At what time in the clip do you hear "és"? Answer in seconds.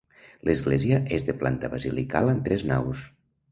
1.19-1.27